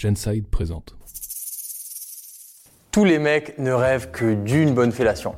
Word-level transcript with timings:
Genside 0.00 0.48
présente. 0.48 0.96
Tous 2.90 3.04
les 3.04 3.18
mecs 3.18 3.58
ne 3.58 3.70
rêvent 3.70 4.10
que 4.10 4.32
d'une 4.32 4.72
bonne 4.72 4.92
fellation. 4.92 5.34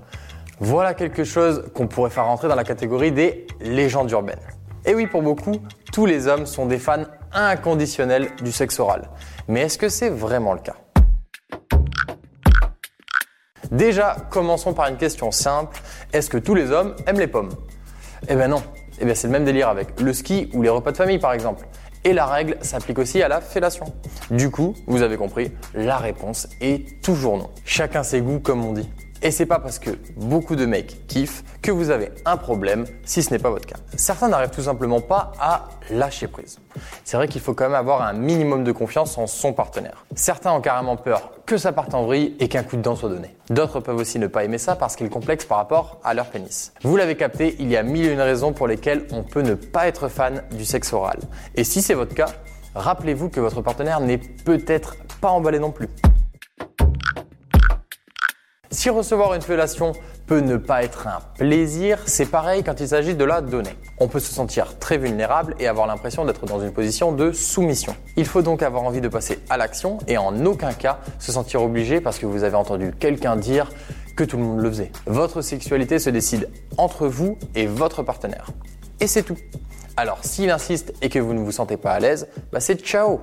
Voilà 0.60 0.94
quelque 0.94 1.24
chose 1.24 1.64
qu'on 1.74 1.88
pourrait 1.88 2.10
faire 2.10 2.26
rentrer 2.26 2.46
dans 2.46 2.54
la 2.54 2.62
catégorie 2.62 3.10
des 3.10 3.48
légendes 3.60 4.08
urbaines. 4.12 4.38
Et 4.84 4.94
oui, 4.94 5.08
pour 5.08 5.20
beaucoup, 5.20 5.56
tous 5.92 6.06
les 6.06 6.28
hommes 6.28 6.46
sont 6.46 6.66
des 6.66 6.78
fans 6.78 7.06
inconditionnels 7.32 8.36
du 8.40 8.52
sexe 8.52 8.78
oral. 8.78 9.10
Mais 9.48 9.62
est-ce 9.62 9.78
que 9.78 9.88
c'est 9.88 10.10
vraiment 10.10 10.52
le 10.52 10.60
cas? 10.60 10.76
Déjà, 13.72 14.16
commençons 14.30 14.74
par 14.74 14.86
une 14.86 14.96
question 14.96 15.32
simple. 15.32 15.76
Est-ce 16.12 16.30
que 16.30 16.38
tous 16.38 16.54
les 16.54 16.70
hommes 16.70 16.94
aiment 17.08 17.18
les 17.18 17.26
pommes? 17.26 17.50
Eh 18.28 18.36
ben 18.36 18.46
non. 18.46 18.62
Eh 19.00 19.04
bien 19.06 19.16
c'est 19.16 19.26
le 19.26 19.32
même 19.32 19.44
délire 19.44 19.68
avec 19.68 20.00
le 20.00 20.12
ski 20.12 20.50
ou 20.52 20.62
les 20.62 20.68
repas 20.68 20.92
de 20.92 20.96
famille 20.96 21.18
par 21.18 21.32
exemple. 21.32 21.66
Et 22.04 22.12
la 22.12 22.26
règle 22.26 22.56
s'applique 22.62 22.98
aussi 22.98 23.22
à 23.22 23.28
la 23.28 23.40
fellation. 23.40 23.86
Du 24.30 24.50
coup, 24.50 24.74
vous 24.86 25.02
avez 25.02 25.16
compris, 25.16 25.52
la 25.74 25.98
réponse 25.98 26.48
est 26.60 27.00
toujours 27.00 27.38
non. 27.38 27.50
Chacun 27.64 28.02
ses 28.02 28.20
goûts 28.20 28.40
comme 28.40 28.64
on 28.64 28.72
dit. 28.72 28.88
Et 29.24 29.30
c'est 29.30 29.46
pas 29.46 29.60
parce 29.60 29.78
que 29.78 29.90
beaucoup 30.16 30.56
de 30.56 30.66
mecs 30.66 31.06
kiffent 31.06 31.44
que 31.62 31.70
vous 31.70 31.90
avez 31.90 32.10
un 32.24 32.36
problème 32.36 32.86
si 33.04 33.22
ce 33.22 33.30
n'est 33.30 33.38
pas 33.38 33.50
votre 33.50 33.66
cas. 33.66 33.76
Certains 33.96 34.28
n'arrivent 34.28 34.50
tout 34.50 34.62
simplement 34.62 35.00
pas 35.00 35.30
à 35.38 35.68
lâcher 35.90 36.26
prise. 36.26 36.58
C'est 37.04 37.16
vrai 37.16 37.28
qu'il 37.28 37.40
faut 37.40 37.54
quand 37.54 37.66
même 37.66 37.74
avoir 37.74 38.02
un 38.02 38.14
minimum 38.14 38.64
de 38.64 38.72
confiance 38.72 39.16
en 39.18 39.28
son 39.28 39.52
partenaire. 39.52 40.04
Certains 40.16 40.52
ont 40.52 40.60
carrément 40.60 40.96
peur 40.96 41.30
que 41.46 41.56
ça 41.56 41.70
parte 41.70 41.94
en 41.94 42.04
vrille 42.04 42.34
et 42.40 42.48
qu'un 42.48 42.64
coup 42.64 42.76
de 42.76 42.82
dent 42.82 42.96
soit 42.96 43.10
donné. 43.10 43.36
D'autres 43.48 43.78
peuvent 43.78 43.96
aussi 43.96 44.18
ne 44.18 44.26
pas 44.26 44.42
aimer 44.42 44.58
ça 44.58 44.74
parce 44.74 44.96
qu'ils 44.96 45.10
complexent 45.10 45.44
par 45.44 45.58
rapport 45.58 46.00
à 46.02 46.14
leur 46.14 46.26
pénis. 46.26 46.72
Vous 46.82 46.96
l'avez 46.96 47.14
capté, 47.14 47.54
il 47.60 47.70
y 47.70 47.76
a 47.76 47.84
mille 47.84 48.06
et 48.06 48.12
une 48.12 48.20
raisons 48.20 48.52
pour 48.52 48.66
lesquelles 48.66 49.06
on 49.12 49.22
peut 49.22 49.42
ne 49.42 49.54
pas 49.54 49.86
être 49.86 50.08
fan 50.08 50.42
du 50.50 50.64
sexe 50.64 50.92
oral. 50.92 51.20
Et 51.54 51.62
si 51.62 51.80
c'est 51.80 51.94
votre 51.94 52.14
cas, 52.14 52.30
rappelez-vous 52.74 53.28
que 53.28 53.38
votre 53.38 53.62
partenaire 53.62 54.00
n'est 54.00 54.18
peut-être 54.18 54.96
pas 55.20 55.30
emballé 55.30 55.60
non 55.60 55.70
plus. 55.70 55.88
Si 58.72 58.88
recevoir 58.88 59.34
une 59.34 59.42
fellation 59.42 59.92
peut 60.26 60.40
ne 60.40 60.56
pas 60.56 60.82
être 60.82 61.06
un 61.06 61.20
plaisir, 61.36 61.98
c'est 62.06 62.24
pareil 62.24 62.64
quand 62.64 62.80
il 62.80 62.88
s'agit 62.88 63.14
de 63.14 63.22
la 63.22 63.42
donner. 63.42 63.76
On 63.98 64.08
peut 64.08 64.18
se 64.18 64.32
sentir 64.32 64.78
très 64.78 64.96
vulnérable 64.96 65.54
et 65.60 65.68
avoir 65.68 65.86
l'impression 65.86 66.24
d'être 66.24 66.46
dans 66.46 66.58
une 66.58 66.72
position 66.72 67.12
de 67.12 67.32
soumission. 67.32 67.94
Il 68.16 68.24
faut 68.24 68.40
donc 68.40 68.62
avoir 68.62 68.84
envie 68.84 69.02
de 69.02 69.08
passer 69.08 69.40
à 69.50 69.58
l'action 69.58 69.98
et 70.08 70.16
en 70.16 70.46
aucun 70.46 70.72
cas 70.72 71.00
se 71.18 71.30
sentir 71.32 71.62
obligé 71.62 72.00
parce 72.00 72.18
que 72.18 72.24
vous 72.24 72.44
avez 72.44 72.56
entendu 72.56 72.94
quelqu'un 72.98 73.36
dire 73.36 73.70
que 74.16 74.24
tout 74.24 74.38
le 74.38 74.42
monde 74.42 74.60
le 74.60 74.70
faisait. 74.70 74.90
Votre 75.04 75.42
sexualité 75.42 75.98
se 75.98 76.08
décide 76.08 76.48
entre 76.78 77.06
vous 77.06 77.36
et 77.54 77.66
votre 77.66 78.02
partenaire. 78.02 78.46
Et 79.00 79.06
c'est 79.06 79.22
tout. 79.22 79.36
Alors 79.98 80.24
s'il 80.24 80.50
insiste 80.50 80.94
et 81.02 81.10
que 81.10 81.18
vous 81.18 81.34
ne 81.34 81.40
vous 81.40 81.52
sentez 81.52 81.76
pas 81.76 81.92
à 81.92 82.00
l'aise, 82.00 82.26
bah 82.50 82.60
c'est 82.60 82.80
ciao, 82.80 83.20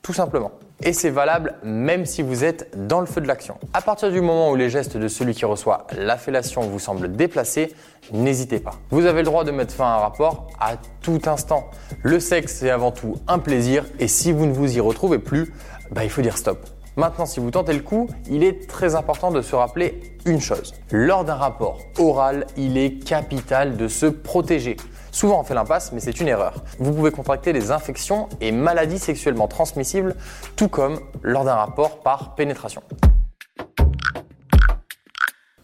tout 0.00 0.12
simplement. 0.12 0.52
Et 0.82 0.92
c'est 0.92 1.10
valable 1.10 1.54
même 1.62 2.04
si 2.04 2.22
vous 2.22 2.44
êtes 2.44 2.70
dans 2.86 3.00
le 3.00 3.06
feu 3.06 3.20
de 3.20 3.26
l'action. 3.26 3.58
À 3.72 3.80
partir 3.80 4.10
du 4.10 4.20
moment 4.20 4.50
où 4.50 4.56
les 4.56 4.68
gestes 4.68 4.96
de 4.96 5.08
celui 5.08 5.34
qui 5.34 5.44
reçoit 5.44 5.86
la 5.96 6.18
fellation 6.18 6.62
vous 6.62 6.78
semblent 6.78 7.10
déplacés, 7.10 7.74
n'hésitez 8.12 8.60
pas. 8.60 8.74
Vous 8.90 9.06
avez 9.06 9.20
le 9.20 9.24
droit 9.24 9.44
de 9.44 9.50
mettre 9.50 9.72
fin 9.72 9.86
à 9.86 9.96
un 9.96 9.98
rapport 9.98 10.48
à 10.60 10.76
tout 11.00 11.20
instant. 11.26 11.70
Le 12.02 12.20
sexe 12.20 12.56
c'est 12.56 12.70
avant 12.70 12.92
tout 12.92 13.16
un 13.26 13.38
plaisir 13.38 13.84
et 13.98 14.08
si 14.08 14.32
vous 14.32 14.46
ne 14.46 14.52
vous 14.52 14.76
y 14.76 14.80
retrouvez 14.80 15.18
plus, 15.18 15.52
bah, 15.90 16.04
il 16.04 16.10
faut 16.10 16.22
dire 16.22 16.36
stop. 16.36 16.66
Maintenant, 16.96 17.26
si 17.26 17.40
vous 17.40 17.50
tentez 17.50 17.74
le 17.74 17.80
coup, 17.80 18.08
il 18.30 18.42
est 18.42 18.66
très 18.68 18.94
important 18.94 19.30
de 19.30 19.42
se 19.42 19.54
rappeler 19.54 20.00
une 20.24 20.40
chose. 20.40 20.74
Lors 20.90 21.26
d'un 21.26 21.34
rapport 21.34 21.78
oral, 21.98 22.46
il 22.56 22.78
est 22.78 23.04
capital 23.04 23.76
de 23.76 23.86
se 23.86 24.06
protéger. 24.06 24.78
Souvent 25.16 25.40
on 25.40 25.44
fait 25.44 25.54
l'impasse, 25.54 25.92
mais 25.92 26.00
c'est 26.00 26.20
une 26.20 26.28
erreur. 26.28 26.62
Vous 26.78 26.92
pouvez 26.92 27.10
contracter 27.10 27.54
des 27.54 27.70
infections 27.70 28.28
et 28.42 28.52
maladies 28.52 28.98
sexuellement 28.98 29.48
transmissibles, 29.48 30.14
tout 30.56 30.68
comme 30.68 31.00
lors 31.22 31.42
d'un 31.42 31.54
rapport 31.54 32.00
par 32.00 32.34
pénétration. 32.34 32.82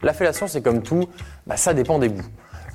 La 0.00 0.14
fellation, 0.14 0.46
c'est 0.48 0.62
comme 0.62 0.82
tout, 0.82 1.06
bah, 1.46 1.58
ça 1.58 1.74
dépend 1.74 1.98
des 1.98 2.08
goûts. 2.08 2.24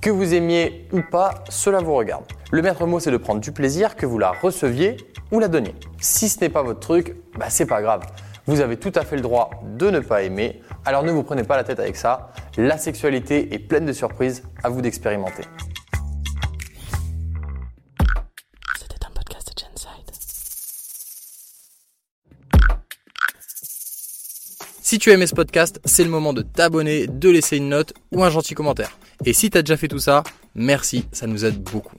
Que 0.03 0.11
vous 0.11 0.35
aimiez 0.35 0.87
ou 0.93 1.01
pas, 1.01 1.43
cela 1.49 1.79
vous 1.79 1.95
regarde. 1.95 2.25
Le 2.51 2.61
maître 2.61 2.85
mot, 2.85 2.99
c'est 2.99 3.09
de 3.09 3.17
prendre 3.17 3.41
du 3.41 3.51
plaisir, 3.51 3.95
que 3.95 4.05
vous 4.05 4.19
la 4.19 4.29
receviez 4.29 4.97
ou 5.31 5.39
la 5.39 5.47
donniez. 5.47 5.73
Si 5.99 6.29
ce 6.29 6.41
n'est 6.41 6.49
pas 6.49 6.61
votre 6.61 6.79
truc, 6.79 7.15
bah, 7.39 7.47
c'est 7.49 7.65
pas 7.65 7.81
grave. 7.81 8.03
Vous 8.45 8.61
avez 8.61 8.77
tout 8.77 8.93
à 8.93 9.03
fait 9.03 9.15
le 9.15 9.23
droit 9.23 9.49
de 9.63 9.89
ne 9.89 9.99
pas 9.99 10.21
aimer, 10.21 10.61
alors 10.85 11.01
ne 11.01 11.11
vous 11.11 11.23
prenez 11.23 11.43
pas 11.43 11.55
la 11.55 11.63
tête 11.63 11.79
avec 11.79 11.95
ça. 11.95 12.29
La 12.55 12.77
sexualité 12.77 13.51
est 13.55 13.59
pleine 13.59 13.87
de 13.87 13.93
surprises, 13.93 14.43
à 14.63 14.69
vous 14.69 14.81
d'expérimenter. 14.81 15.41
Si 24.89 24.99
tu 24.99 25.11
as 25.11 25.15
aimé 25.15 25.27
ce 25.27 25.35
podcast, 25.35 25.81
c'est 25.83 26.05
le 26.05 26.09
moment 26.09 26.31
de 26.31 26.43
t'abonner, 26.43 27.07
de 27.07 27.29
laisser 27.29 27.57
une 27.57 27.67
note 27.67 27.91
ou 28.13 28.23
un 28.23 28.29
gentil 28.29 28.53
commentaire. 28.53 28.97
Et 29.25 29.33
si 29.33 29.49
tu 29.49 29.57
as 29.57 29.61
déjà 29.61 29.75
fait 29.75 29.89
tout 29.89 29.99
ça, 29.99 30.23
merci, 30.55 31.03
ça 31.11 31.27
nous 31.27 31.43
aide 31.43 31.61
beaucoup. 31.61 31.97